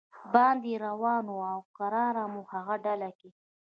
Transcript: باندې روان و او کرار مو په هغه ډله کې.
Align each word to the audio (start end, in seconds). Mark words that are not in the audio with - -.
باندې 0.33 0.71
روان 0.85 1.25
و 1.33 1.37
او 1.53 1.59
کرار 1.77 2.15
مو 2.31 2.41
په 2.49 2.53
هغه 2.57 2.75
ډله 2.85 3.09
کې. 3.19 3.29